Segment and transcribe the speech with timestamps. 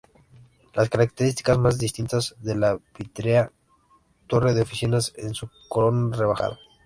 [0.73, 3.51] La característica más distintiva de la vítrea
[4.25, 6.57] torre de oficinas es su corona rebajada.